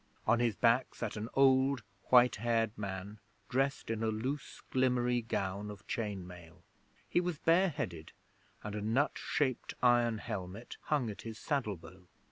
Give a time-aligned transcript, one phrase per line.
[0.25, 3.19] On his back sat an old, white haired man
[3.49, 6.63] dressed in a loose glimmery gown of chain mail.
[7.07, 8.11] He was bare headed,
[8.63, 12.07] and a nut shaped iron helmet hung at his saddle bow.